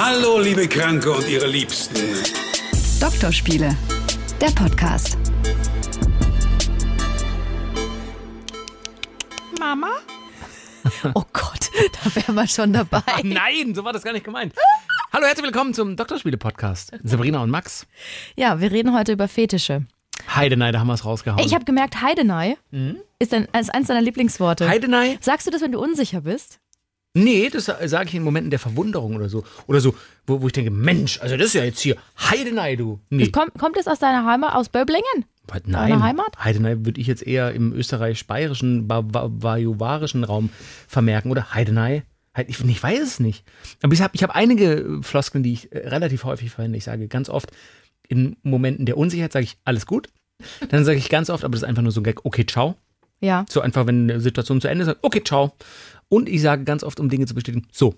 [0.00, 1.96] Hallo, liebe Kranke und ihre Liebsten.
[3.00, 3.76] Doktorspiele,
[4.40, 5.18] der Podcast.
[9.58, 9.88] Mama?
[11.14, 11.70] Oh Gott,
[12.04, 13.02] da wären wir schon dabei.
[13.06, 14.54] Ach nein, so war das gar nicht gemeint.
[15.12, 16.92] Hallo, herzlich willkommen zum Doktorspiele-Podcast.
[17.02, 17.84] Sabrina und Max.
[18.36, 19.84] Ja, wir reden heute über Fetische.
[20.32, 21.44] Heidenei, da haben wir es rausgehauen.
[21.44, 22.56] Ich habe gemerkt, Heidenei
[23.18, 24.68] ist, ein, ist eins deiner Lieblingsworte.
[24.68, 25.18] Heidenei?
[25.20, 26.60] Sagst du das, wenn du unsicher bist?
[27.14, 29.42] Nee, das sage ich in Momenten der Verwunderung oder so.
[29.66, 29.94] Oder so,
[30.26, 33.00] wo, wo ich denke, Mensch, also das ist ja jetzt hier Heidenei, du.
[33.10, 33.24] Nee.
[33.24, 35.24] Das kommt, kommt es aus deiner Heimat, aus Böblingen?
[35.48, 36.44] Was, Deine nein, Heimat?
[36.44, 37.72] Heidenei würde ich jetzt eher im
[38.86, 40.50] ba bajuwarischen Raum
[40.86, 41.30] vermerken.
[41.30, 42.04] Oder Heidenei?
[42.36, 43.44] Heid- Ich, ich weiß es nicht.
[43.82, 46.76] Aber ich habe ich hab einige Floskeln, die ich äh, relativ häufig verwende.
[46.76, 47.50] Ich sage ganz oft,
[48.06, 50.08] in Momenten der Unsicherheit sage ich, alles gut.
[50.68, 52.76] Dann sage ich ganz oft, aber das ist einfach nur so ein Gag, okay, ciao.
[53.20, 53.44] Ja.
[53.48, 55.56] So einfach, wenn eine Situation zu Ende ist, okay, ciao.
[56.08, 57.94] Und ich sage ganz oft, um Dinge zu bestätigen, so.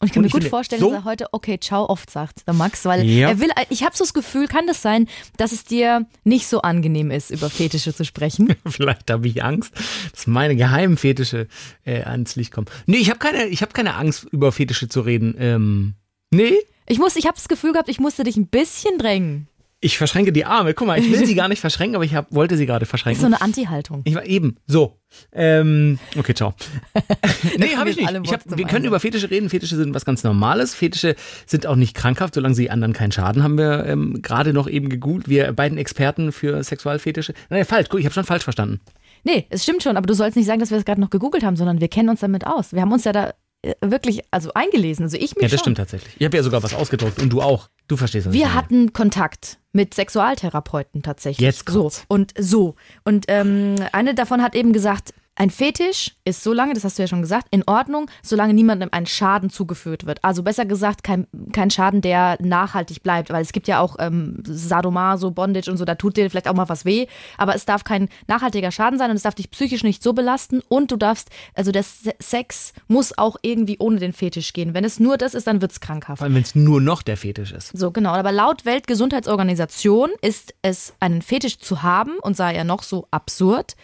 [0.00, 1.88] Und ich kann Und mir ich gut finde, vorstellen, so- dass er heute okay, ciao
[1.88, 3.28] oft sagt, der Max, weil Ja.
[3.28, 6.62] er will, ich habe so das Gefühl, kann das sein, dass es dir nicht so
[6.62, 8.54] angenehm ist, über Fetische zu sprechen?
[8.66, 9.72] Vielleicht habe ich Angst,
[10.12, 11.48] dass meine geheimen Fetische
[11.84, 12.66] äh, ans Licht kommen.
[12.86, 15.34] Nee, ich habe keine, ich hab keine Angst, über Fetische zu reden.
[15.38, 15.94] Ähm,
[16.30, 16.54] nee,
[16.86, 19.48] Ich muss, ich habe das Gefühl gehabt, ich musste dich ein bisschen drängen.
[19.80, 20.74] Ich verschränke die Arme.
[20.74, 22.86] Guck mal, ich will sie gar nicht verschränken, aber ich hab, wollte sie gerade Das
[22.88, 23.20] ist verschränken.
[23.20, 24.02] so eine Anti-Haltung.
[24.04, 24.98] Ich war eben so.
[25.32, 26.54] Ähm, okay, ciao.
[27.58, 28.10] nee, habe ich nicht.
[28.24, 29.48] Ich hab, wir können über Fetische reden.
[29.48, 30.74] Fetische sind was ganz Normales.
[30.74, 31.14] Fetische
[31.46, 33.56] sind auch nicht krankhaft, solange sie anderen keinen Schaden haben.
[33.56, 35.28] Wir ähm, gerade noch eben gegoogelt.
[35.28, 37.32] Wir beiden Experten für Sexualfetische.
[37.48, 37.88] Nein, falsch.
[37.88, 38.80] Guck, ich habe schon falsch verstanden.
[39.24, 41.44] Nee, es stimmt schon, aber du sollst nicht sagen, dass wir es gerade noch gegoogelt
[41.44, 42.72] haben, sondern wir kennen uns damit aus.
[42.72, 45.04] Wir haben uns ja da äh, wirklich also eingelesen.
[45.04, 45.58] Also ich mich Ja, das schon.
[45.60, 46.14] stimmt tatsächlich.
[46.18, 47.68] Ich habe ja sogar was ausgedruckt und du auch.
[47.88, 48.32] Du verstehst das.
[48.34, 51.46] Wir hatten Kontakt mit Sexualtherapeuten tatsächlich.
[51.46, 52.04] Jetzt so kommt's.
[52.08, 52.74] und so.
[53.04, 57.02] Und ähm, eine davon hat eben gesagt, ein Fetisch ist so lange, das hast du
[57.02, 60.22] ja schon gesagt, in Ordnung, solange niemandem ein Schaden zugeführt wird.
[60.24, 64.42] Also besser gesagt, kein, kein Schaden, der nachhaltig bleibt, weil es gibt ja auch ähm,
[64.44, 67.84] Sadomaso, Bondage und so, da tut dir vielleicht auch mal was weh, aber es darf
[67.84, 71.30] kein nachhaltiger Schaden sein und es darf dich psychisch nicht so belasten und du darfst,
[71.54, 74.74] also der Se- Sex muss auch irgendwie ohne den Fetisch gehen.
[74.74, 76.18] Wenn es nur das ist, dann wird es krankhaft.
[76.18, 77.70] Vor allem, wenn es nur noch der Fetisch ist.
[77.76, 78.10] So, genau.
[78.10, 83.76] Aber laut Weltgesundheitsorganisation ist es, einen Fetisch zu haben, und sei er noch so absurd,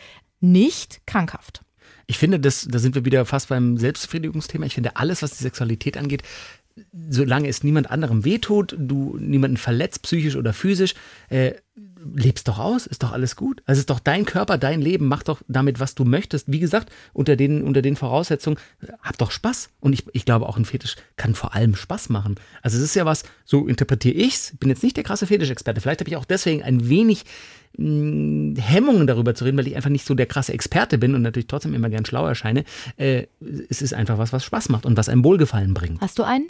[0.52, 1.62] nicht krankhaft.
[2.06, 4.66] Ich finde, das, da sind wir wieder fast beim Selbstbefriedigungsthema.
[4.66, 6.22] Ich finde, alles, was die Sexualität angeht,
[7.08, 10.94] solange es niemand anderem wehtut, du niemanden verletzt, psychisch oder physisch,
[11.28, 11.52] äh,
[12.14, 13.62] lebst doch aus, ist doch alles gut.
[13.64, 16.50] Also es ist doch dein Körper, dein Leben, mach doch damit, was du möchtest.
[16.50, 18.58] Wie gesagt, unter den, unter den Voraussetzungen,
[19.00, 19.70] hab doch Spaß.
[19.80, 22.34] Und ich, ich glaube, auch ein Fetisch kann vor allem Spaß machen.
[22.62, 24.54] Also es ist ja was, so interpretiere ich's.
[24.58, 25.80] Bin jetzt nicht der krasse Fetischexperte.
[25.80, 27.24] Vielleicht habe ich auch deswegen ein wenig
[27.76, 31.22] mh, Hemmungen darüber zu reden, weil ich einfach nicht so der krasse Experte bin und
[31.22, 32.64] natürlich trotzdem immer gern schlau erscheine.
[32.96, 33.26] Äh,
[33.68, 36.00] es ist einfach was, was Spaß macht und was einem Wohlgefallen bringt.
[36.00, 36.46] Hast du einen?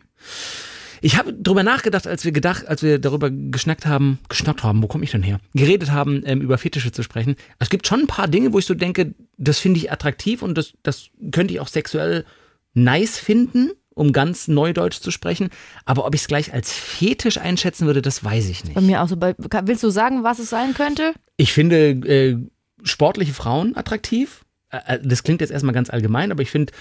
[1.01, 4.87] Ich habe drüber nachgedacht, als wir gedacht, als wir darüber geschnackt haben, geschnackt haben, wo
[4.87, 5.39] komme ich denn her?
[5.55, 7.37] Geredet haben, ähm, über Fetische zu sprechen.
[7.59, 10.57] Es gibt schon ein paar Dinge, wo ich so denke, das finde ich attraktiv und
[10.57, 12.25] das, das könnte ich auch sexuell
[12.73, 15.51] nice finden, um ganz Neudeutsch zu sprechen.
[15.85, 18.75] Aber ob ich es gleich als Fetisch einschätzen würde, das weiß ich nicht.
[18.75, 19.17] Bei mir auch so.
[19.17, 21.15] Bei, willst du sagen, was es sein könnte?
[21.37, 22.37] Ich finde äh,
[22.83, 24.45] sportliche Frauen attraktiv.
[24.71, 26.73] Äh, äh, das klingt jetzt erstmal ganz allgemein, aber ich finde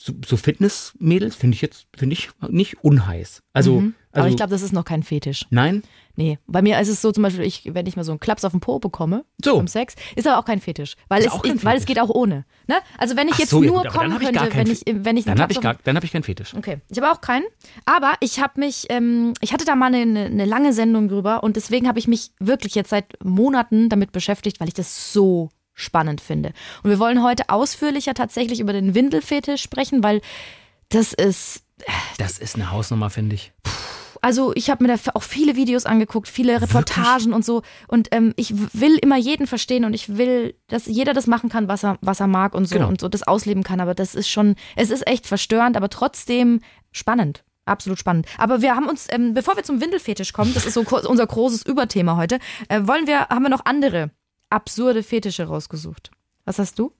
[0.00, 3.42] so, so Fitnessmädels finde ich jetzt finde ich nicht unheiß.
[3.52, 3.94] Also, Mhm.
[4.12, 5.46] Also Aber ich glaube, das ist noch kein Fetisch.
[5.50, 5.82] nein.
[6.16, 6.38] Nee.
[6.46, 8.52] Bei mir ist es so zum Beispiel, ich, wenn ich mal so einen Klaps auf
[8.52, 9.56] den Po bekomme So.
[9.56, 10.96] beim Sex, ist aber auch kein Fetisch.
[11.08, 11.86] Weil, es, ich, weil es Fetisch.
[11.86, 12.44] geht auch ohne.
[12.66, 12.76] Ne?
[12.98, 15.16] Also wenn ich Ach jetzt so, ja nur dann kommen hab könnte, wenn ich, wenn
[15.16, 16.52] ich einen Dann habe ich gar, dann habe ich keinen Fetisch.
[16.54, 17.44] Okay, ich habe auch keinen.
[17.86, 21.56] Aber ich habe mich, ähm, ich hatte da mal eine, eine lange Sendung drüber und
[21.56, 26.20] deswegen habe ich mich wirklich jetzt seit Monaten damit beschäftigt, weil ich das so spannend
[26.20, 26.52] finde.
[26.82, 30.20] Und wir wollen heute ausführlicher tatsächlich über den Windelfetisch sprechen, weil
[30.90, 31.62] das ist,
[32.18, 33.52] Das ist eine Hausnummer, finde ich.
[34.22, 37.62] Also ich habe mir da auch viele Videos angeguckt, viele Reportagen und so.
[37.88, 41.68] Und ähm, ich will immer jeden verstehen und ich will, dass jeder das machen kann,
[41.68, 42.88] was er, was er mag und so Genau.
[42.88, 43.80] und so das ausleben kann.
[43.80, 46.60] Aber das ist schon, es ist echt verstörend, aber trotzdem
[46.92, 47.44] spannend.
[47.66, 48.26] Absolut spannend.
[48.38, 51.64] Aber wir haben uns, ähm, bevor wir zum Windelfetisch kommen, das ist so unser großes
[51.66, 52.38] Überthema heute,
[52.68, 54.10] äh, wollen wir, haben wir noch andere
[54.48, 56.10] absurde Fetische rausgesucht.
[56.50, 56.92] Was hast du?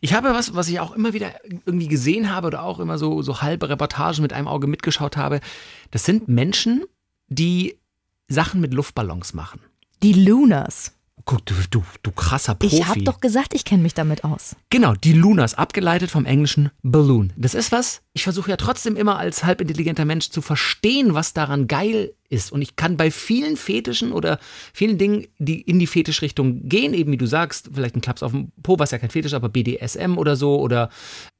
[0.00, 1.32] Ich habe was, was ich auch immer wieder
[1.66, 5.40] irgendwie gesehen habe oder auch immer so, so halbe Reportagen mit einem Auge mitgeschaut habe.
[5.90, 6.84] Das sind Menschen,
[7.26, 7.80] die
[8.28, 9.60] Sachen mit Luftballons machen.
[10.04, 10.92] Die Lunas.
[11.24, 12.76] Guck, du, du, du krasser Profi.
[12.78, 14.56] Ich habe doch gesagt, ich kenne mich damit aus.
[14.70, 17.32] Genau, die Lunas, abgeleitet vom englischen Balloon.
[17.36, 21.68] Das ist was, ich versuche ja trotzdem immer als halbintelligenter Mensch zu verstehen, was daran
[21.68, 22.50] geil ist.
[22.50, 24.40] Und ich kann bei vielen Fetischen oder
[24.72, 28.32] vielen Dingen, die in die Fetischrichtung gehen, eben wie du sagst, vielleicht ein Klaps auf
[28.32, 30.88] dem Po, was ja kein Fetisch, aber BDSM oder so oder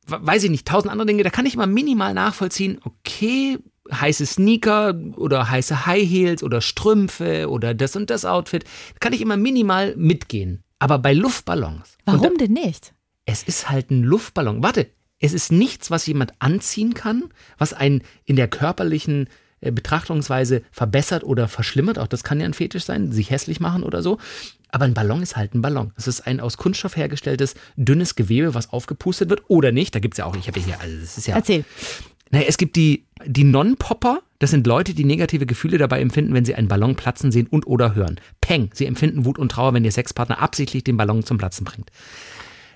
[0.07, 3.59] we- weiß ich nicht, tausend andere Dinge, da kann ich immer minimal nachvollziehen, okay,
[3.91, 8.65] heiße Sneaker oder heiße High Heels oder Strümpfe oder das und das Outfit,
[9.01, 10.63] kann ich immer minimal mitgehen.
[10.79, 11.97] Aber bei Luftballons.
[12.05, 12.93] Warum denn nicht?
[13.25, 14.63] es ist halt ein Luftballon.
[14.63, 14.89] Warte,
[15.19, 17.25] es ist nichts, was jemand anziehen kann,
[17.59, 19.29] was einen in der körperlichen
[19.61, 21.99] äh, Betrachtungsweise verbessert oder verschlimmert.
[21.99, 24.19] Auch das kann ja ein Fetisch sein, sich hässlich machen oder so.
[24.69, 25.93] Aber ein Ballon ist halt ein Ballon.
[25.97, 29.95] Es ist ein aus Kunststoff hergestelltes, dünnes Gewebe, was aufgepustet wird oder nicht.
[29.95, 31.37] Da gibt es ja auch, ich habe hier, also das ist ja.
[31.37, 31.65] Erzähl.
[32.33, 34.21] Naja, es gibt die, die Non-Popper.
[34.41, 37.67] Das sind Leute, die negative Gefühle dabei empfinden, wenn sie einen Ballon platzen sehen und
[37.69, 38.19] oder hören.
[38.41, 41.91] Peng, sie empfinden Wut und Trauer, wenn ihr Sexpartner absichtlich den Ballon zum Platzen bringt.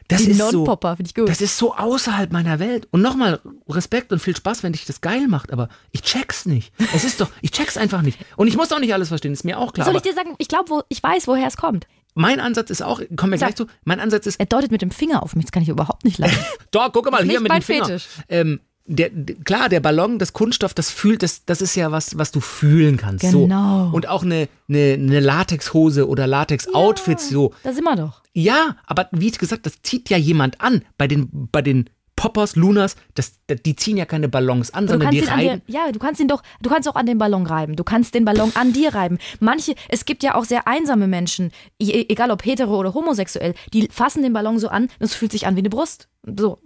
[0.08, 1.28] Das Die ist so, Non-Popper, finde ich gut.
[1.28, 2.86] das ist so außerhalb meiner Welt.
[2.92, 6.72] Und nochmal, Respekt und viel Spaß, wenn dich das geil macht, aber ich check's nicht.
[6.94, 8.20] Es ist doch, ich check's einfach nicht.
[8.36, 9.84] Und ich muss auch nicht alles verstehen, ist mir auch klar.
[9.86, 11.88] Soll ich dir sagen, ich glaube, wo, ich weiß, woher es kommt.
[12.14, 14.92] mein Ansatz ist auch, kommen wir gleich zu, mein Ansatz ist, Er deutet mit dem
[14.92, 16.38] Finger auf mich, das kann ich überhaupt nicht leiden.
[16.70, 17.98] Doch, guck mal, hier mit dem Finger.
[18.28, 19.10] Ähm, der,
[19.44, 22.96] klar, der Ballon, das Kunststoff, das fühlt, das, das ist ja was, was du fühlen
[22.96, 23.22] kannst.
[23.24, 23.88] Genau.
[23.90, 23.96] So.
[23.96, 27.52] Und auch eine, eine, eine Latexhose oder Latex-Outfits, so.
[27.62, 28.22] Da sind wir doch.
[28.32, 30.82] Ja, aber wie gesagt, das zieht ja jemand an.
[30.98, 33.34] Bei den, bei den Poppers, Lunas, das,
[33.66, 35.62] die ziehen ja keine Ballons an, Du sondern kannst die ihn an dir, reiben.
[35.66, 37.76] ja, du kannst ihn doch, du kannst auch an den Ballon reiben.
[37.76, 39.18] Du kannst den Ballon an dir reiben.
[39.38, 43.88] Manche, es gibt ja auch sehr einsame Menschen, e- egal ob hetero oder homosexuell, die
[43.92, 46.08] fassen den Ballon so an und es fühlt sich an wie eine Brust.
[46.24, 46.58] So.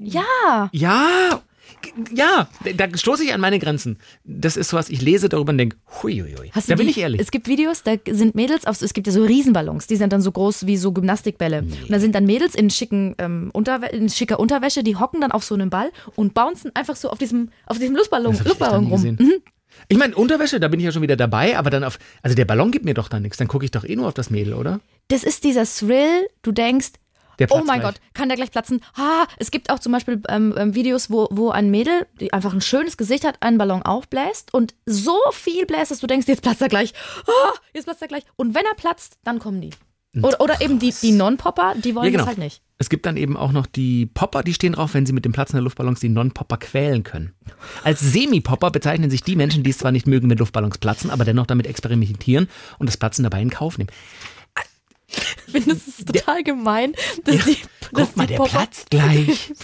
[0.00, 0.68] Ja.
[0.72, 1.36] Ja, g-
[2.14, 3.98] ja, da stoße ich an meine Grenzen.
[4.24, 6.50] Das ist sowas, ich lese darüber und denke, huiuiui.
[6.52, 7.20] Hast Da bin die- ich ehrlich.
[7.20, 10.22] Es gibt Videos, da sind Mädels, auf, es gibt ja so Riesenballons, die sind dann
[10.22, 11.60] so groß wie so Gymnastikbälle.
[11.62, 15.32] Und da sind dann Mädels in, schicken, ähm, Unterwä in schicker Unterwäsche, die hocken dann
[15.32, 19.02] auf so einem Ball und bouncen einfach so auf diesem, auf diesem Luftballon, Luftballon rum.
[19.02, 19.42] Mhm.
[19.88, 22.44] Ich meine, Unterwäsche, da bin ich ja schon wieder dabei, aber dann auf, also der
[22.44, 24.54] Ballon gibt mir doch dann nichts, dann gucke ich doch eh nur auf das Mädel,
[24.54, 24.80] oder?
[25.08, 26.90] Das ist dieser Thrill, du denkst,
[27.40, 27.94] Der oh mein gleich.
[27.94, 28.82] Gott, kann der gleich platzen?
[28.94, 32.52] Ah, es gibt auch zum Beispiel ähm, ähm, Videos, wo, wo ein Mädel, die einfach
[32.52, 36.42] ein schönes Gesicht hat, einen Ballon aufbläst und so viel bläst, dass du denkst, jetzt
[36.42, 36.92] platzt er gleich.
[37.26, 38.24] Ah, jetzt platzt er gleich.
[38.36, 39.70] Und wenn er platzt, dann kommen die.
[40.22, 42.22] Oder, oder eben die, die Non-Popper, die wollen Ja, genau.
[42.24, 42.62] das halt nicht.
[42.78, 45.32] Es gibt dann eben auch noch die Popper, die stehen drauf, wenn sie mit dem
[45.32, 47.32] Platzen der Luftballons die Non-Popper quälen können.
[47.84, 51.24] Als Semi-Popper bezeichnen sich die Menschen, die es zwar nicht mögen, wenn Luftballons platzen, aber
[51.24, 52.48] dennoch damit experimentieren
[52.78, 53.90] und das Platzen dabei in Kauf nehmen.
[55.52, 56.92] Ich finde, das ist total gemein,
[57.24, 57.56] dass Ja, die,
[57.92, 59.52] dass Guck mal, der platzt gleich.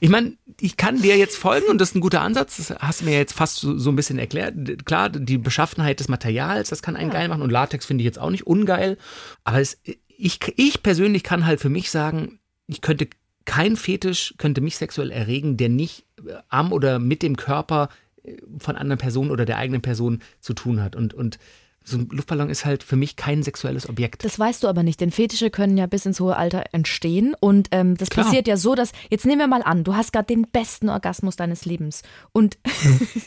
[0.00, 2.56] Ich meine, ich kann dir jetzt folgen und das ist ein guter Ansatz.
[2.56, 4.84] Das hast du mir jetzt fast so, so ein bisschen erklärt.
[4.84, 8.18] Klar, die Beschaffenheit des Materials, das kann einen geil machen und Latex finde ich jetzt
[8.18, 8.98] auch nicht ungeil.
[9.44, 9.78] Aber es,
[10.08, 13.10] ich, ich persönlich kann halt für mich sagen, ich könnte
[13.44, 17.88] kein Fetisch könnte mich sexuell erregen, der nicht äh, am oder mit dem Körper
[18.22, 20.96] äh, von anderen Personen oder der eigenen Person zu tun hat.
[20.96, 21.38] Und, und
[21.84, 24.24] so ein Luftballon ist halt für mich kein sexuelles Objekt.
[24.24, 27.68] Das weißt du aber nicht, denn Fetische können ja bis ins hohe Alter entstehen und
[27.72, 28.26] ähm, das Klar.
[28.26, 31.36] passiert ja so, dass, jetzt nehmen wir mal an, du hast gerade den besten Orgasmus
[31.36, 32.02] deines Lebens
[32.32, 32.58] und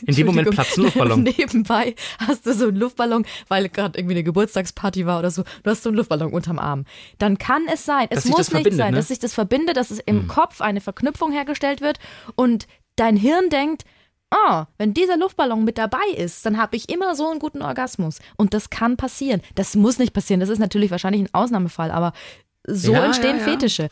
[0.06, 1.22] In dem Moment platzt ein Luftballon.
[1.38, 1.94] nebenbei
[2.26, 5.82] hast du so einen Luftballon, weil gerade irgendwie eine Geburtstagsparty war oder so, du hast
[5.82, 6.84] so einen Luftballon unterm Arm.
[7.18, 8.96] Dann kann es sein, Dass es muss nicht sein, ne?
[8.96, 11.98] dass sich das verbindet, dass es im Kopf eine Verknüpfung hergestellt wird
[12.34, 12.66] und
[12.96, 13.84] dein Hirn denkt,
[14.30, 18.18] Ah, wenn dieser Luftballon mit dabei ist, dann habe ich immer so einen guten Orgasmus.
[18.36, 19.40] Und das kann passieren.
[19.54, 20.40] Das muss nicht passieren.
[20.40, 22.12] Das ist natürlich wahrscheinlich ein Ausnahmefall, aber
[22.66, 23.52] so Ja, entstehen ja, ja.
[23.52, 23.88] Fetische.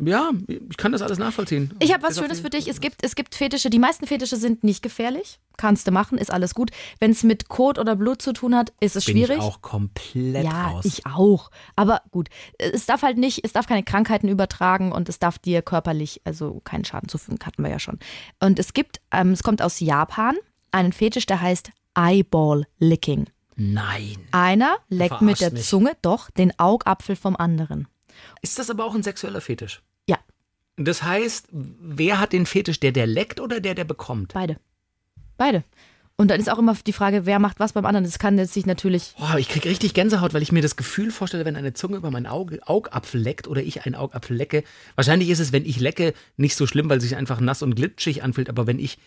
[0.00, 1.74] Ja, ich kann das alles nachvollziehen.
[1.80, 2.68] Ich habe was Bis Schönes für dich.
[2.68, 3.70] Es gibt, es gibt Fetische.
[3.70, 5.38] Die meisten Fetische sind nicht gefährlich.
[5.56, 6.70] Kannst du machen, ist alles gut.
[7.00, 9.38] Wenn es mit Kot oder Blut zu tun hat, ist es Bin schwierig.
[9.38, 10.84] ich auch komplett ja, raus.
[10.84, 11.50] ich auch.
[11.74, 15.62] Aber gut, es darf halt nicht, es darf keine Krankheiten übertragen und es darf dir
[15.62, 17.98] körperlich also keinen Schaden zufügen, hatten wir ja schon.
[18.40, 20.36] Und es gibt, ähm, es kommt aus Japan,
[20.70, 23.26] einen Fetisch, der heißt Eyeball Licking.
[23.56, 24.18] Nein.
[24.30, 25.66] Einer leckt mit der mich.
[25.66, 27.88] Zunge doch den Augapfel vom anderen.
[28.42, 29.82] Ist das aber auch ein sexueller Fetisch?
[30.08, 30.18] Ja,
[30.76, 32.80] Das heißt, wer hat den Fetisch?
[32.80, 34.32] Der, der leckt oder der, der bekommt?
[34.34, 34.56] beide.
[35.36, 35.62] Beide.
[36.20, 38.02] Und dann ist auch immer die Frage, wer macht was beim anderen.
[38.04, 39.14] Das kann jetzt sich natürlich.
[39.18, 42.10] Boah, ich krieg richtig Gänsehaut, weil ich mir das Gefühl vorstelle, wenn eine Zunge über
[42.10, 44.64] meinen Auge, Augapfel leckt oder ich einen Augapfel lecke.
[44.96, 47.76] Wahrscheinlich ist es, wenn ich lecke, nicht so schlimm, weil es sich einfach nass und
[47.76, 48.48] glitschig anfühlt.
[48.48, 48.98] Aber wenn ich,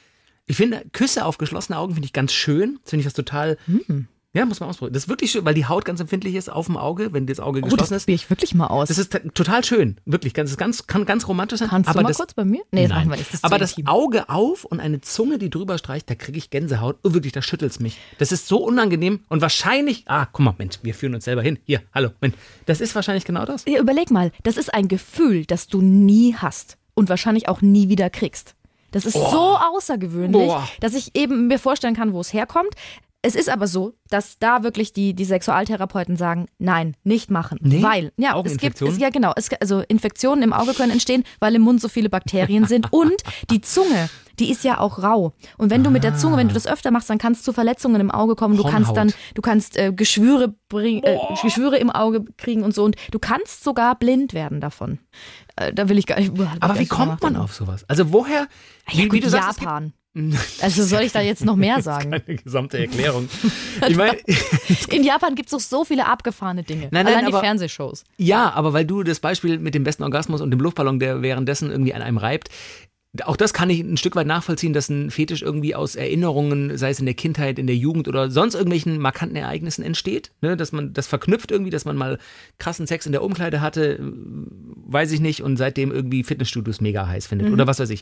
[0.46, 2.80] ich finde, Küsse auf geschlossene Augen finde ich ganz schön.
[2.84, 4.08] Das finde ich was total, Hm.
[4.34, 4.94] Ja, muss man ausprobieren.
[4.94, 7.42] Das ist wirklich schön, weil die Haut ganz empfindlich ist auf dem Auge, wenn das
[7.42, 8.04] Auge Oh, das geschlossen ist.
[8.04, 8.88] probiere ich wirklich mal aus.
[8.88, 10.34] Das ist total schön, wirklich.
[10.34, 11.68] Ganz, ganz, kann ganz romantisch sein.
[11.68, 12.62] Kannst aber du mal das, kurz bei mir?
[12.72, 12.98] Nee, das Nein.
[13.00, 13.28] machen wir nicht.
[13.30, 13.88] Das ist aber das intim.
[13.88, 16.98] Auge auf und eine Zunge, die drüber streicht, da kriege ich Gänsehaut.
[17.04, 17.98] Oh, wirklich, da schüttelt's mich.
[18.20, 20.04] Das ist so unangenehm und wahrscheinlich.
[20.08, 21.60] Ah, guck mal, Mensch, wir führen uns selber hin.
[21.66, 22.36] Hier, hallo, Mensch.
[22.68, 23.66] Das ist wahrscheinlich genau das.
[23.68, 27.90] Ja, überleg mal, das ist ein Gefühl, das du nie hast und wahrscheinlich auch nie
[27.90, 28.56] wieder kriegst.
[28.92, 30.68] Das ist so außergewöhnlich, Boah.
[30.82, 32.76] dass ich eben mir vorstellen kann, wo es herkommt.
[33.24, 37.60] Es ist aber so, dass da wirklich die, die Sexualtherapeuten sagen, nein, nicht machen.
[37.62, 37.84] Nee?
[37.84, 41.54] Weil, ja, es gibt, es, ja genau, es, also Infektionen im Auge können entstehen, weil
[41.54, 44.10] im Mund so viele Bakterien sind und die Zunge,
[44.40, 45.34] die ist ja auch rau.
[45.60, 48.02] Und wenn du mit der Zunge, wenn du das öfter machst, dann kannst du Verletzungen
[48.02, 48.58] im Auge kommen.
[48.58, 52.84] Du kannst dann, du kannst äh, Geschwüre, bring, äh, Geschwüre im Auge kriegen und so.
[52.84, 54.98] Und du kannst sogar blind werden davon.
[55.58, 56.34] Äh, da will ich gar nicht.
[56.60, 57.86] Aber wie kommt man auf sowas?
[57.88, 58.48] Also woher?
[58.90, 59.94] Ja, gut, wie du sagst, Japan.
[60.62, 62.12] Also soll ich da jetzt noch mehr sagen?
[62.12, 63.30] Das ist keine gesamte Erklärung.
[63.88, 64.16] Ich mein,
[64.92, 66.90] in Japan gibt es doch so viele abgefahrene Dinge.
[66.92, 68.04] Nein, nein, Allein die Fernsehshows.
[68.18, 71.72] Ja, aber weil du das Beispiel mit dem besten Orgasmus und dem Luftballon, der währenddessen
[71.72, 72.50] irgendwie an einem reibt,
[73.24, 76.92] auch das kann ich ein Stück weit nachvollziehen, dass ein Fetisch irgendwie aus Erinnerungen, sei
[76.92, 80.32] es in der Kindheit, in der Jugend oder sonst irgendwelchen markanten Ereignissen entsteht.
[80.42, 80.56] Ne?
[80.56, 82.20] Dass man das verknüpft irgendwie, dass man mal
[82.58, 87.28] krassen Sex in der Umkleide hatte, weiß ich nicht, und seitdem irgendwie Fitnessstudios mega heiß
[87.28, 87.54] findet mhm.
[87.54, 88.02] oder was weiß ich.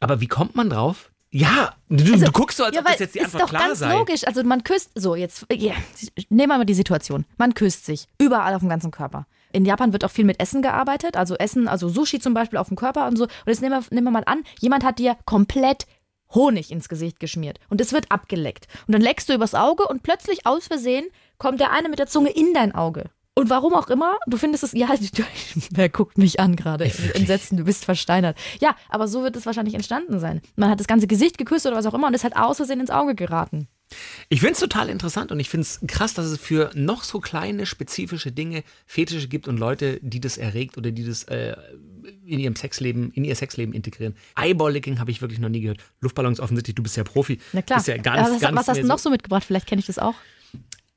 [0.00, 2.98] Aber wie kommt man drauf, ja, du, also, du, guckst so, als ja, ob das
[2.98, 3.72] jetzt die Antwort klar sei.
[3.72, 4.26] Ist doch ganz logisch.
[4.26, 5.74] Also man küsst, so jetzt, yeah,
[6.30, 7.26] nehmen wir mal die Situation.
[7.36, 9.26] Man küsst sich überall auf dem ganzen Körper.
[9.52, 12.68] In Japan wird auch viel mit Essen gearbeitet, also Essen, also Sushi zum Beispiel auf
[12.68, 13.24] dem Körper und so.
[13.24, 15.86] Und jetzt nehmen wir, nehmen wir mal an, jemand hat dir komplett
[16.34, 18.68] Honig ins Gesicht geschmiert und es wird abgeleckt.
[18.86, 21.06] Und dann leckst du übers Auge und plötzlich aus Versehen
[21.38, 23.10] kommt der eine mit der Zunge in dein Auge.
[23.38, 24.88] Und warum auch immer, du findest es, ja,
[25.70, 26.90] wer guckt mich an gerade?
[27.14, 28.36] Entsetzen, du bist versteinert.
[28.58, 30.40] Ja, aber so wird es wahrscheinlich entstanden sein.
[30.56, 32.80] Man hat das ganze Gesicht geküsst oder was auch immer und es hat aus Versehen
[32.80, 33.68] ins Auge geraten.
[34.28, 37.20] Ich finde es total interessant und ich finde es krass, dass es für noch so
[37.20, 41.56] kleine spezifische Dinge Fetische gibt und Leute, die das erregt oder die das äh,
[42.26, 44.16] in ihrem Sexleben, in ihr Sexleben integrieren.
[44.36, 45.78] Eyeball-Licking habe ich wirklich noch nie gehört.
[46.00, 47.38] Luftballons offensichtlich, du bist ja Profi.
[47.52, 47.80] Na klar.
[47.86, 49.44] Ja gar nicht, was, gar was hast du noch so mitgebracht?
[49.44, 50.16] Vielleicht kenne ich das auch.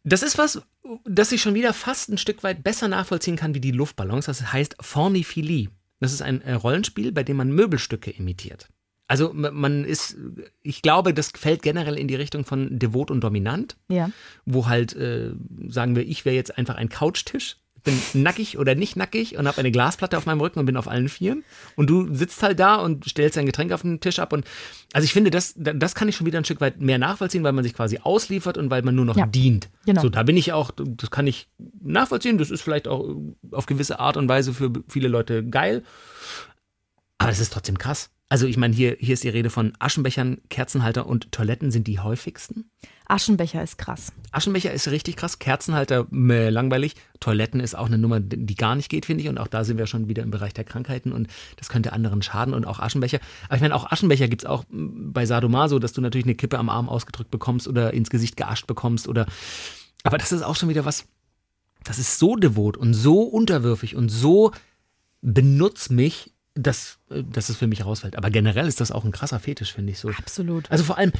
[0.03, 0.62] Das ist was,
[1.05, 4.25] das ich schon wieder fast ein Stück weit besser nachvollziehen kann wie die Luftballons.
[4.25, 5.70] Das heißt Forniphilie.
[6.00, 8.67] Das ist ein äh, Rollenspiel, bei dem man Möbelstücke imitiert.
[9.08, 10.15] Also man ist,
[10.62, 13.75] ich glaube, das fällt generell in die Richtung von devot und dominant.
[13.89, 14.10] Ja.
[14.46, 15.34] Wo halt, äh,
[15.67, 19.57] sagen wir, ich wäre jetzt einfach ein Couchtisch bin nackig oder nicht nackig und habe
[19.57, 21.43] eine Glasplatte auf meinem Rücken und bin auf allen Vieren.
[21.75, 24.33] Und du sitzt halt da und stellst dein Getränk auf den Tisch ab.
[24.33, 24.45] Und
[24.93, 27.53] also ich finde, das, das kann ich schon wieder ein Stück weit mehr nachvollziehen, weil
[27.53, 29.69] man sich quasi ausliefert und weil man nur noch ja, dient.
[29.85, 30.01] Genau.
[30.01, 31.47] So, da bin ich auch, das kann ich
[31.81, 32.38] nachvollziehen.
[32.38, 33.15] Das ist vielleicht auch
[33.51, 35.83] auf gewisse Art und Weise für viele Leute geil.
[37.17, 38.09] Aber es ist trotzdem krass.
[38.29, 42.00] Also ich meine, hier, hier ist die Rede von Aschenbechern, Kerzenhalter und Toiletten sind die
[42.00, 42.71] häufigsten.
[43.12, 44.13] Aschenbecher ist krass.
[44.32, 48.89] Aschenbecher ist richtig krass, Kerzenhalter meh, langweilig, Toiletten ist auch eine Nummer, die gar nicht
[48.89, 49.30] geht, finde ich.
[49.30, 51.27] Und auch da sind wir schon wieder im Bereich der Krankheiten und
[51.58, 53.20] das könnte anderen schaden und auch Aschenbecher.
[53.48, 56.58] Aber ich meine, auch Aschenbecher gibt es auch bei Sadomaso, dass du natürlich eine Kippe
[56.58, 59.25] am Arm ausgedrückt bekommst oder ins Gesicht geascht bekommst oder.
[60.03, 61.06] Aber das ist auch schon wieder was,
[61.84, 64.51] das ist so devot und so unterwürfig und so
[65.22, 68.18] benutz mich dass, äh, dass es für mich rausfällt.
[68.18, 70.10] Aber generell ist das auch ein krasser Fetisch, finde ich so.
[70.10, 70.70] Absolut.
[70.70, 71.13] Also vor allem,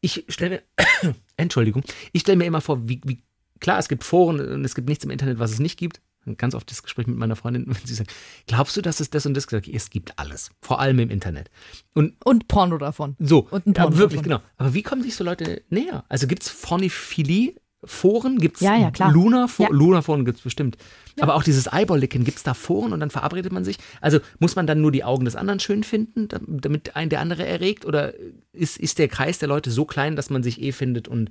[0.00, 3.22] ich stelle mir, Entschuldigung, ich stelle mir immer vor, wie, wie,
[3.60, 6.00] klar, es gibt Foren und es gibt nichts im Internet, was es nicht gibt.
[6.36, 8.12] Ganz oft das Gespräch mit meiner Freundin, wenn sie sagt,
[8.46, 9.68] glaubst du, dass es das und das gibt?
[9.68, 10.50] Es gibt alles.
[10.60, 11.50] Vor allem im Internet.
[11.94, 13.16] Und, und Porno davon.
[13.18, 13.48] So.
[13.50, 14.38] Und ein Porno ja, wirklich, davon.
[14.38, 14.50] genau.
[14.56, 16.04] Aber wie kommen sich so Leute näher?
[16.08, 18.38] Also gibt es Phonophilie Foren?
[18.38, 19.12] Gibt es ja, ja, klar.
[19.12, 19.68] Luna, ja.
[19.70, 20.76] Luna Foren gibt es bestimmt.
[21.16, 21.22] Ja.
[21.22, 23.78] Aber auch dieses Eyeball-Licken, gibt es da Foren und dann verabredet man sich?
[24.00, 27.46] Also muss man dann nur die Augen des anderen schön finden, damit ein der andere
[27.46, 27.86] erregt?
[27.86, 28.14] Oder
[28.52, 31.30] ist, ist der Kreis der Leute so klein, dass man sich eh findet und.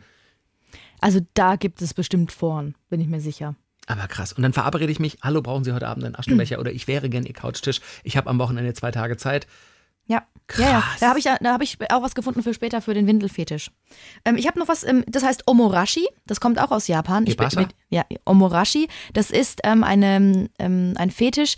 [1.00, 3.56] Also da gibt es bestimmt Foren, bin ich mir sicher.
[3.88, 4.34] Aber krass.
[4.34, 7.10] Und dann verabrede ich mich, hallo, brauchen Sie heute Abend einen Aschenbecher oder ich wäre
[7.10, 7.80] gern Ihr Couchtisch.
[8.04, 9.48] Ich habe am Wochenende zwei Tage Zeit.
[10.08, 10.24] Ja.
[10.48, 10.66] Krass.
[10.66, 10.84] Ja, ja.
[11.00, 13.70] Da habe ich, hab ich auch was gefunden für später für den Windelfetisch.
[14.24, 16.08] Ähm, ich habe noch was, ähm, das heißt Omorashi.
[16.26, 17.26] Das kommt auch aus Japan.
[17.28, 18.88] Ich, mit, ja, Omorashi.
[19.14, 21.56] Das ist ähm, eine, ähm, ein Fetisch,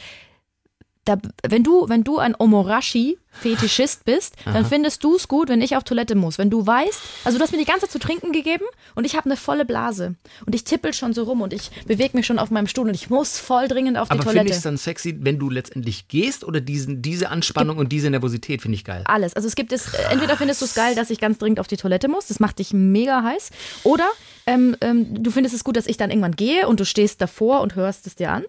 [1.10, 4.64] da, wenn du, wenn du ein Omorashi-Fetischist bist, dann Aha.
[4.64, 6.38] findest du es gut, wenn ich auf Toilette muss.
[6.38, 9.16] Wenn du weißt, also du hast mir die ganze Zeit zu trinken gegeben und ich
[9.16, 12.38] habe eine volle Blase und ich tippel schon so rum und ich bewege mich schon
[12.38, 14.40] auf meinem Stuhl und ich muss voll dringend auf die Aber Toilette.
[14.40, 17.92] Aber finde ich es dann sexy, wenn du letztendlich gehst oder diesen, diese Anspannung und
[17.92, 19.04] diese Nervosität finde ich geil?
[19.06, 19.34] Alles.
[19.34, 21.78] Also es gibt es, entweder findest du es geil, dass ich ganz dringend auf die
[21.78, 23.50] Toilette muss, das macht dich mega heiß,
[23.84, 24.08] oder
[24.46, 27.62] ähm, ähm, du findest es gut, dass ich dann irgendwann gehe und du stehst davor
[27.62, 28.44] und hörst es dir an.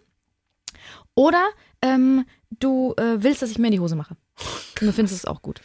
[1.14, 1.48] Oder
[1.82, 4.16] ähm, du äh, willst, dass ich mir in die Hose mache.
[4.80, 5.60] Und du findest es auch gut.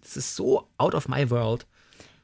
[0.00, 1.66] Das ist so out of my world.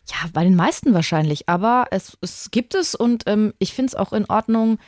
[0.07, 1.49] Ja, bei den meisten wahrscheinlich.
[1.49, 4.78] Aber es, es gibt es und ähm, ich finde es auch in Ordnung,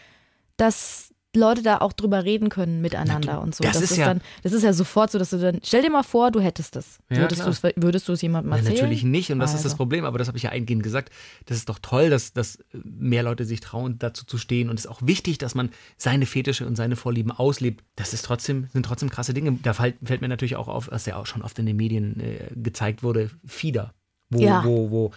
[0.56, 3.62] dass Leute da auch drüber reden können miteinander du, und so.
[3.62, 5.90] Das, das ist, ja, dann, das ist ja sofort so, dass du dann, stell dir
[5.90, 6.98] mal vor, du hättest das.
[7.08, 8.72] Ja, würdest, du es, würdest du es jemandem erzählen?
[8.72, 9.58] Nein, natürlich nicht und das also.
[9.58, 9.76] ist das also.
[9.76, 11.12] Problem, aber das habe ich ja eingehend gesagt.
[11.46, 14.86] Das ist doch toll, dass, dass mehr Leute sich trauen, dazu zu stehen und es
[14.86, 17.84] ist auch wichtig, dass man seine Fetische und seine Vorlieben auslebt.
[17.94, 19.58] Das ist trotzdem, sind trotzdem krasse Dinge.
[19.62, 22.18] Da fällt, fällt mir natürlich auch auf, was ja auch schon oft in den Medien
[22.18, 23.94] äh, gezeigt wurde, Fieder.
[24.30, 24.64] Wo, ja.
[24.64, 25.10] wo, wo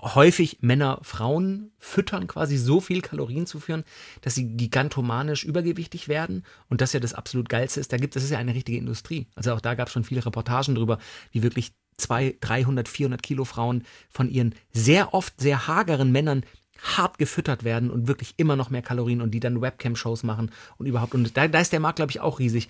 [0.00, 3.84] häufig Männer Frauen füttern, quasi so viel Kalorien zu führen,
[4.20, 7.92] dass sie gigantomanisch übergewichtig werden und das ja das absolut geilste ist.
[7.92, 9.26] Da gibt es ja eine richtige Industrie.
[9.34, 10.98] Also auch da gab es schon viele Reportagen drüber,
[11.32, 16.44] wie wirklich 200, 300, 400 Kilo Frauen von ihren sehr oft sehr hageren Männern
[16.80, 20.86] hart gefüttert werden und wirklich immer noch mehr Kalorien und die dann Webcam-Shows machen und
[20.86, 21.14] überhaupt.
[21.14, 22.68] Und da, da ist der Markt, glaube ich, auch riesig.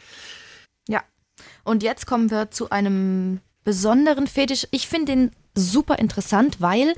[0.89, 1.05] Ja.
[1.63, 4.67] Und jetzt kommen wir zu einem besonderen Fetisch.
[4.71, 6.95] Ich finde den super interessant, weil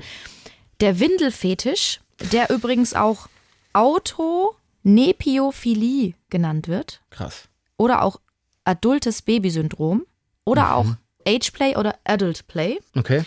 [0.79, 1.99] der Windelfetisch,
[2.31, 3.27] der übrigens auch
[3.73, 7.49] Autonephiophilie genannt wird, Krass.
[7.75, 8.21] oder auch
[8.63, 10.05] adultes Babysyndrom
[10.45, 10.95] oder auch
[11.27, 12.79] Ageplay oder Adult Play.
[12.95, 13.25] Okay.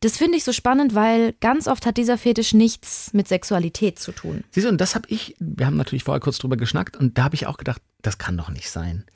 [0.00, 4.12] Das finde ich so spannend, weil ganz oft hat dieser Fetisch nichts mit Sexualität zu
[4.12, 4.44] tun.
[4.50, 7.24] Siehst du, und das habe ich, wir haben natürlich vorher kurz drüber geschnackt und da
[7.24, 9.06] habe ich auch gedacht, das kann doch nicht sein.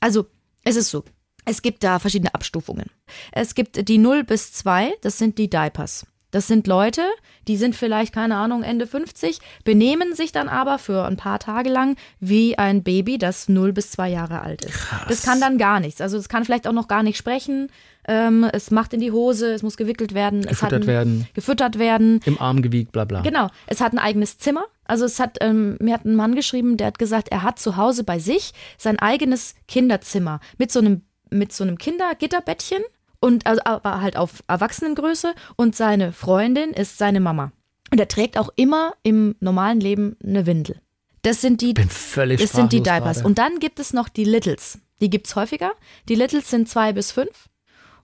[0.00, 0.26] Also,
[0.62, 1.04] es ist so.
[1.48, 2.90] Es gibt da verschiedene Abstufungen.
[3.32, 6.06] Es gibt die 0 bis 2, das sind die Diapers.
[6.30, 7.02] Das sind Leute,
[7.46, 11.70] die sind vielleicht, keine Ahnung, Ende 50, benehmen sich dann aber für ein paar Tage
[11.70, 14.78] lang wie ein Baby, das 0 bis 2 Jahre alt ist.
[15.08, 16.02] Das kann dann gar nichts.
[16.02, 17.68] Also es kann vielleicht auch noch gar nicht sprechen.
[18.06, 20.42] Ähm, es macht in die Hose, es muss gewickelt werden.
[20.42, 21.28] Gefüttert ein, werden.
[21.32, 22.20] Gefüttert werden.
[22.26, 23.22] Im Arm gewiegt, bla bla.
[23.22, 24.64] Genau, es hat ein eigenes Zimmer.
[24.84, 27.76] Also es hat, ähm, mir hat ein Mann geschrieben, der hat gesagt, er hat zu
[27.76, 32.82] Hause bei sich sein eigenes Kinderzimmer mit so einem, mit so einem Kindergitterbettchen
[33.20, 37.52] und also aber halt auf Erwachsenengröße und seine Freundin ist seine Mama.
[37.90, 40.80] Und er trägt auch immer im normalen Leben eine Windel.
[41.22, 42.14] Das sind die, das
[42.52, 43.18] sind die Diapers.
[43.18, 43.26] gerade.
[43.26, 44.78] Und dann gibt es noch die Littles.
[45.00, 45.72] Die gibt's häufiger.
[46.08, 47.48] Die Littles sind zwei bis fünf.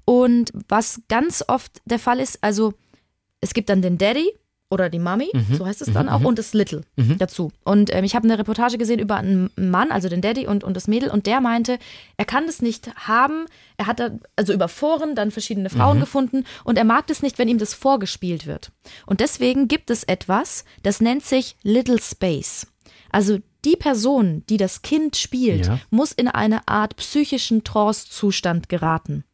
[0.04, 2.74] Und was ganz oft der Fall ist, also
[3.40, 4.32] es gibt dann den Daddy
[4.74, 5.54] oder die Mami, Mhm.
[5.56, 6.82] so heißt es dann auch, und das Little
[7.18, 7.50] dazu.
[7.64, 10.74] Und ähm, ich habe eine Reportage gesehen über einen Mann, also den Daddy und, und
[10.76, 11.78] das Mädel, und der meinte,
[12.18, 13.46] er kann das nicht haben.
[13.78, 15.76] Er hat da, also über Foren dann verschiedene Mhm.
[15.76, 18.70] Frauen gefunden und er mag das nicht, wenn ihm das vorgespielt wird.
[19.06, 22.66] Und deswegen gibt es etwas, das nennt sich Little Space.
[23.10, 25.78] Also die Person, die das Kind spielt, Ja.
[25.90, 29.24] muss in eine Art psychischen Trance-Zustand geraten.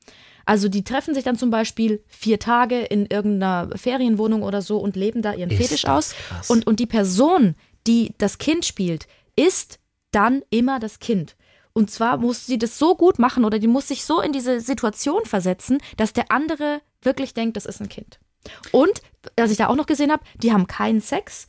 [0.51, 4.97] Also die treffen sich dann zum Beispiel vier Tage in irgendeiner Ferienwohnung oder so und
[4.97, 6.13] leben da ihren Ist Fetisch aus.
[6.27, 6.51] krass.
[6.51, 7.55] Und, und die Person,
[7.87, 9.79] die das Kind spielt, ist
[10.11, 11.37] dann immer das Kind.
[11.73, 14.59] Und zwar muss sie das so gut machen oder die muss sich so in diese
[14.59, 18.19] Situation versetzen, dass der andere wirklich denkt, das ist ein Kind.
[18.73, 19.03] Und,
[19.37, 21.47] was ich da auch noch gesehen habe, die haben keinen Sex.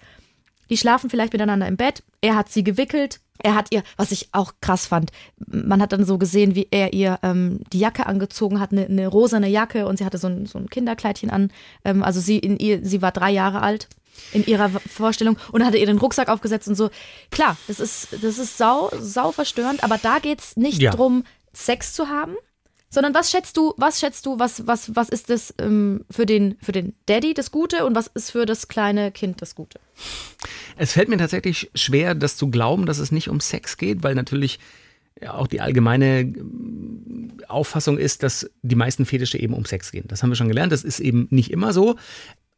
[0.71, 2.01] Die schlafen vielleicht miteinander im Bett.
[2.21, 3.19] Er hat sie gewickelt.
[3.43, 5.11] Er hat ihr, was ich auch krass fand,
[5.47, 9.07] man hat dann so gesehen, wie er ihr ähm, die Jacke angezogen hat, eine, eine
[9.07, 11.51] rosane Jacke und sie hatte so ein, so ein Kinderkleidchen an.
[11.83, 13.87] Ähm, also sie, in ihr, sie war drei Jahre alt
[14.31, 16.91] in ihrer Vorstellung und hatte ihr den Rucksack aufgesetzt und so.
[17.31, 20.91] Klar, das ist, das ist sau, sau verstörend, aber da geht's nicht Ja.
[20.91, 22.35] drum, Sex zu haben,
[22.91, 26.57] sondern was schätzt du, was schätzt du, was, was, was ist das ähm, für, den,
[26.61, 29.79] für den Daddy das Gute und was ist für das kleine Kind das Gute?
[30.77, 34.13] Es fällt mir tatsächlich schwer, das zu glauben, dass es nicht um Sex geht, weil
[34.13, 34.59] natürlich
[35.21, 40.05] ja, auch die allgemeine ähm, Auffassung ist, dass die meisten Fetische eben um Sex gehen.
[40.07, 40.71] Das haben wir schon gelernt.
[40.71, 41.95] Das ist eben nicht immer so.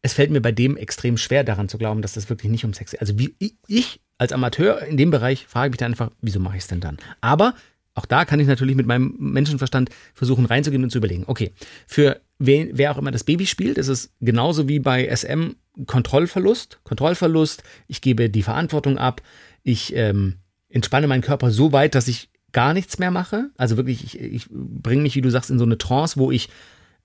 [0.02, 2.74] Es fällt mir bei dem extrem schwer, daran zu glauben, dass das wirklich nicht um
[2.74, 3.02] Sex geht.
[3.02, 3.36] Also wie
[3.68, 6.80] ich als Amateur in dem Bereich frage mich dann einfach, wieso mache ich es denn
[6.80, 6.98] dann?
[7.22, 7.54] Aber
[7.96, 11.52] auch da kann ich natürlich mit meinem Menschenverstand versuchen reinzugehen und zu überlegen, okay,
[11.88, 15.52] für wen, wer auch immer das Baby spielt, ist es genauso wie bei SM
[15.86, 16.80] Kontrollverlust.
[16.84, 19.22] Kontrollverlust, ich gebe die Verantwortung ab,
[19.64, 20.36] ich ähm,
[20.70, 23.50] entspanne meinen Körper so weit, dass ich gar nichts mehr mache.
[23.58, 26.50] Also wirklich, ich, ich bringe mich, wie du sagst, in so eine Trance, wo ich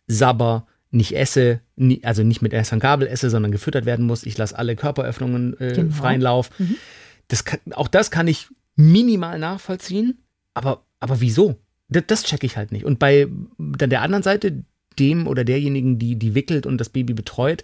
[0.07, 4.25] sabber, nicht esse, nie, also nicht mit Messer und Gabel esse, sondern gefüttert werden muss.
[4.25, 5.95] Ich lasse alle Körperöffnungen äh, Genau.
[5.95, 6.51] freien Lauf.
[7.29, 10.19] Das kann, auch das kann ich minimal nachvollziehen,
[10.59, 11.57] aber, aber wieso?
[11.89, 12.85] Das, das checke ich halt nicht.
[12.85, 14.65] Und bei dann der anderen Seite,
[14.99, 17.63] dem oder derjenigen, die, die wickelt und das Baby betreut,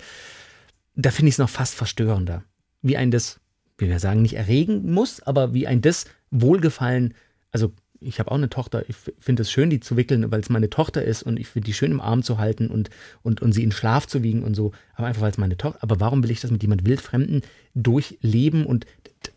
[0.95, 2.45] da finde ich es noch fast verstörender.
[2.83, 3.41] Wie ein das,
[3.79, 7.15] wie wir sagen, nicht erregen muss, aber wie ein das Wohlgefallen,
[7.51, 10.51] also ich habe auch eine Tochter, ich finde es schön, die zu wickeln, weil es
[10.51, 12.91] meine Tochter ist und ich finde die schön im Arm zu halten und,
[13.23, 15.83] und, und sie in Schlaf zu wiegen und so, aber einfach weil es meine Tochter,
[15.83, 17.43] aber warum will ich das mit jemand Wildfremden
[17.75, 18.87] durchleben und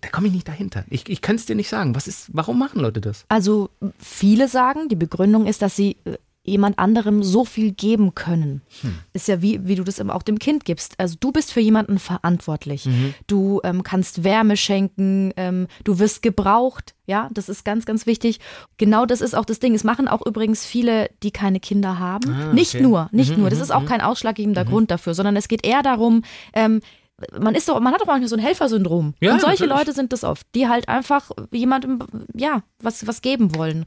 [0.01, 0.86] da, komme ich nicht dahinter.
[0.89, 1.95] Ich, ich kann es dir nicht sagen.
[1.95, 3.25] Was ist, warum machen Leute das?
[3.29, 8.62] Also viele sagen, die Begründung ist, dass sie äh, jemand anderem so viel geben können.
[9.12, 10.97] Ist ja wie, wie du das eben auch dem Kind gibst.
[10.97, 12.88] Also du bist für jemanden verantwortlich.
[13.27, 16.95] Du ähm, kannst Wärme schenken, ähm, du wirst gebraucht.
[17.05, 18.39] Ja, das ist ganz, ganz wichtig.
[18.77, 19.75] Genau das ist auch das Ding.
[19.75, 22.33] Es machen auch übrigens viele, die keine Kinder haben.
[22.33, 22.83] Ah, nicht okay.
[22.83, 23.49] nur, nicht nur.
[23.49, 26.81] Das ist auch kein ausschlaggebender Grund dafür, sondern es geht eher darum, ähm,
[27.39, 29.13] man ist doch, man hat doch manchmal so ein Helfersyndrom.
[29.19, 29.80] Ja, und solche natürlich.
[29.88, 31.99] Leute sind das oft, die halt einfach jemandem,
[32.36, 33.86] ja, was, was geben wollen.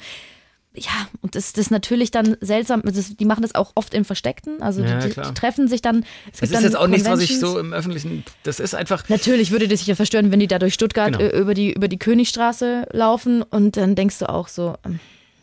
[0.73, 2.83] Ja, und das, das ist natürlich dann seltsam.
[2.85, 4.63] Das, die machen das auch oft im Versteckten.
[4.63, 6.05] Also Ja, die, die, treffen sich dann.
[6.33, 9.51] Es Das ist jetzt auch nichts, was ich so im öffentlichen, das ist einfach, Natürlich
[9.51, 11.25] würde das sich ja verstören, wenn die da durch Stuttgart Genau.
[11.25, 15.01] äh, über, die, über die Königstraße laufen und dann denkst du auch so, ähm,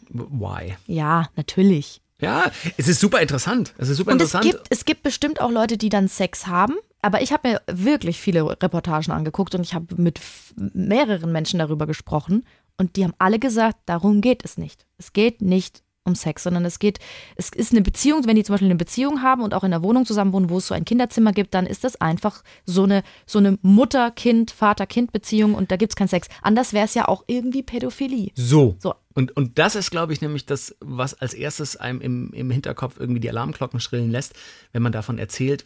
[0.10, 0.76] why?
[0.88, 2.02] ja, natürlich.
[2.22, 2.46] Ja,
[2.78, 3.74] es ist super interessant.
[3.78, 4.56] Es ist super Und es interessant.
[4.56, 6.76] gibt, es gibt bestimmt auch Leute, die dann Sex haben.
[7.08, 10.20] Aber ich habe mir wirklich viele Reportagen angeguckt und ich habe mit
[10.58, 12.44] mehreren Menschen darüber gesprochen.
[12.76, 14.86] Und die haben alle gesagt, darum geht es nicht.
[14.98, 17.00] Es geht nicht um Sex, sondern es geht,
[17.38, 19.84] es ist eine Beziehung, wenn die zum Beispiel eine Beziehung haben und auch in einer
[19.84, 23.04] Wohnung zusammen wohnen, wo es so ein Kinderzimmer gibt, dann ist das einfach so eine,
[23.26, 26.28] so eine Mutter-Kind, Vater-Kind-Beziehung und da gibt es keinen Sex.
[26.42, 28.32] Anders wäre es ja auch irgendwie Pädophilie.
[28.36, 28.76] So.
[28.80, 28.96] So.
[29.14, 33.00] Und, und das ist, glaube ich, nämlich das, was als erstes einem im, im Hinterkopf
[33.00, 34.34] irgendwie die Alarmglocken schrillen lässt,
[34.74, 35.64] wenn man davon erzählt.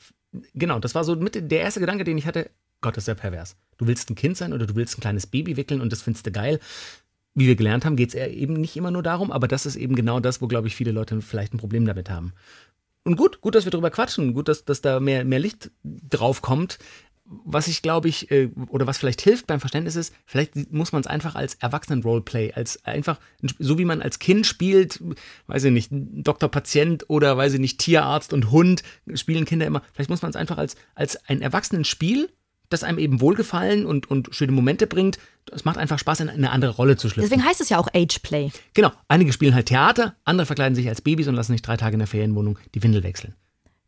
[0.53, 2.49] Genau, das war so mit der erste Gedanke, den ich hatte.
[2.81, 3.55] Gott, das ist ja pervers.
[3.77, 6.25] Du willst ein Kind sein oder du willst ein kleines Baby wickeln und das findest
[6.25, 6.59] du geil.
[7.33, 9.95] Wie wir gelernt haben, geht es eben nicht immer nur darum, aber das ist eben
[9.95, 12.33] genau das, wo, glaube ich, viele Leute vielleicht ein Problem damit haben.
[13.03, 16.41] Und gut, gut, dass wir darüber quatschen, gut, dass, dass da mehr, mehr Licht drauf
[16.41, 16.77] kommt.
[17.45, 21.01] Was ich glaube ich, äh, oder was vielleicht hilft beim Verständnis ist, vielleicht muss man
[21.01, 23.19] es einfach als Erwachsenen-Roleplay, als einfach,
[23.57, 25.01] so wie man als Kind spielt,
[25.47, 29.81] weiß ich nicht, Doktor Patient oder weiß ich nicht, Tierarzt und Hund, spielen Kinder immer.
[29.93, 32.29] Vielleicht muss man es einfach als, als ein Erwachsenen-Spiel,
[32.71, 35.19] das einem eben Wohlgefallen und, und schöne Momente bringt.
[35.51, 37.29] Es macht einfach Spaß, in eine andere Rolle zu schlüpfen.
[37.29, 38.51] Deswegen heißt es ja auch Age-Play.
[38.73, 41.93] Genau, einige spielen halt Theater, andere verkleiden sich als Babys und lassen sich drei Tage
[41.93, 43.35] in der Ferienwohnung die Windel wechseln.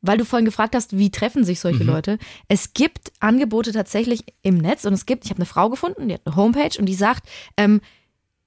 [0.03, 2.19] Weil du vorhin gefragt hast, wie treffen sich solche Leute.
[2.47, 6.13] Es gibt Angebote tatsächlich im Netz und es gibt, ich habe eine Frau gefunden, die
[6.13, 7.81] hat eine Homepage und die sagt, ähm,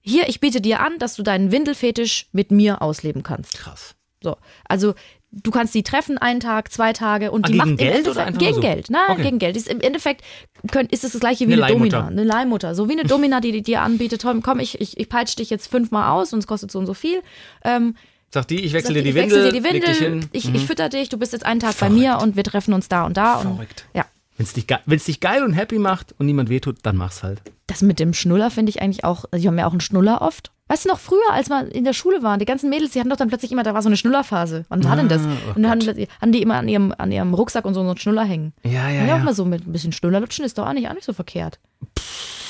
[0.02, 3.54] hier, ich biete dir an, dass du deinen Windelfetisch mit mir ausleben kannst.
[3.54, 3.96] Krass.
[4.22, 4.36] So,
[4.68, 4.94] also
[5.32, 8.24] du kannst die treffen einen Tag, zwei Tage und Ah, die gegen macht Geld oder
[8.26, 8.60] einfach gegen so?
[8.60, 8.88] Geld.
[8.90, 9.22] Nein, Okay.
[9.22, 9.56] gegen Geld.
[9.56, 10.22] Ist, Im Endeffekt
[10.70, 12.74] könnt, ist es das gleiche wie Eine eine, Domina, eine Leihmutter.
[12.74, 16.10] So wie eine Domina, die, dir anbietet, komm, ich, ich, ich peitsche dich jetzt fünfmal
[16.12, 17.22] aus und es kostet so und so viel.
[17.64, 17.96] Ähm,
[18.36, 20.28] Sagt die, ich wechsle dir die ich Windel, dir die leg dich Windel, hin.
[20.32, 22.86] ich, ich fütter dich, du bist jetzt einen Tag bei mir und wir treffen uns
[22.86, 23.36] da und da.
[23.36, 23.86] Und, Verrückt.
[23.94, 24.04] Ja.
[24.36, 27.40] Wenn es dich, dich geil und happy macht und niemand wehtut, dann mach's halt.
[27.66, 30.20] Das mit dem Schnuller finde ich eigentlich auch, also die haben ja auch einen Schnuller
[30.20, 30.52] oft.
[30.68, 33.08] Weißt du noch, früher, als wir in der Schule waren, die ganzen Mädels, die hatten
[33.08, 34.66] doch dann plötzlich immer, da war so eine Schnullerphase.
[34.68, 35.22] Wann war denn das?
[35.22, 37.96] oh und dann hatten, hatten die immer an ihrem, an ihrem Rucksack und so einen
[37.96, 38.52] Schnuller hängen.
[38.64, 40.94] Ja, ja, Ja, auch mal so mit ein bisschen Schnullerlutschen ist doch auch nicht, auch
[40.94, 41.58] nicht so verkehrt.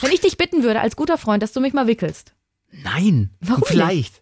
[0.01, 2.33] Wenn ich dich bitten würde, als guter Freund, dass du mich mal wickelst.
[2.70, 3.31] Nein.
[3.40, 4.20] Warum Vielleicht.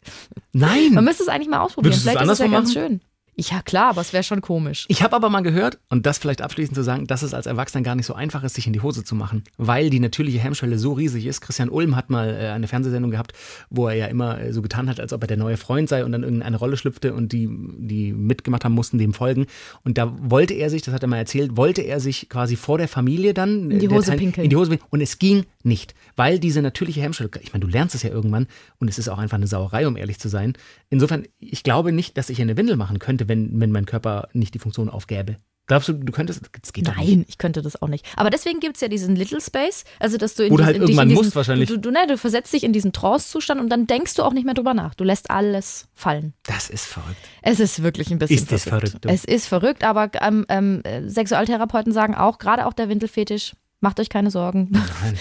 [0.52, 0.94] Nein.
[0.94, 1.94] Man müsste es eigentlich mal ausprobieren.
[1.94, 3.00] Vielleicht ist es ja andersrum ganz schön.
[3.37, 4.85] Ja, klar, aber es wäre schon komisch.
[4.88, 7.83] Ich habe aber mal gehört, und das vielleicht abschließend zu sagen, dass es als Erwachsener
[7.83, 10.79] gar nicht so einfach ist, sich in die Hose zu machen, weil die natürliche Hemmschwelle
[10.79, 11.40] so riesig ist.
[11.40, 13.33] Christian Ulm hat mal äh, eine Fernsehsendung gehabt,
[13.70, 16.05] wo er ja immer äh, so getan hat, als ob er der neue Freund sei
[16.05, 19.47] und dann irgendeine Rolle schlüpfte und die, die mitgemacht haben, mussten dem folgen.
[19.83, 22.79] Und da wollte er sich, das hat er mal erzählt, wollte er sich quasi vor
[22.79, 24.44] der Familie dann In die äh, Hose Teil- pinkeln.
[24.44, 24.88] In die Hose pinkeln.
[24.90, 28.47] Und es ging nicht, weil diese natürliche Hemmschwelle, ich meine, du lernst es ja irgendwann
[28.79, 30.53] und es ist auch einfach eine Sauerei, um ehrlich zu sein.
[30.90, 34.54] Insofern, ich glaube nicht, dass ich eine Windel machen könnte, wenn, wenn mein Körper nicht
[34.54, 35.37] die Funktion aufgäbe.
[35.66, 36.42] Glaubst du, du könntest?
[36.60, 37.08] Das geht doch nicht.
[37.08, 38.04] Nein, ich könnte das auch nicht.
[38.16, 40.76] Aber deswegen gibt es ja diesen Little Space, also dass du in Oder diesen- halt
[40.76, 41.68] in dich irgendwann in diesen, musst wahrscheinlich.
[41.70, 44.44] Du, du, ne, du versetzt dich in diesen Trance-Zustand und dann denkst du auch nicht
[44.44, 44.94] mehr drüber nach.
[44.94, 46.34] Du lässt alles fallen.
[46.42, 47.16] Das ist verrückt.
[47.40, 49.08] Es ist wirklich ein bisschen Ist das verrückt, du?
[49.08, 53.98] Es ist verrückt, aber ähm, ähm, äh, Sexualtherapeuten sagen auch, gerade auch der Windelfetisch, macht
[54.00, 54.70] euch keine Sorgen,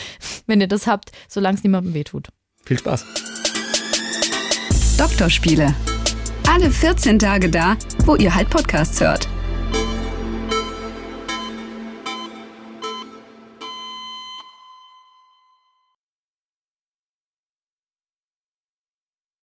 [0.47, 2.27] wenn ihr das habt, solange es niemandem wehtut.
[2.65, 3.05] Viel Spaß.
[4.97, 5.73] Doktorspiele.
[6.49, 9.27] Alle 14 Tage da, wo ihr halt Podcasts hört.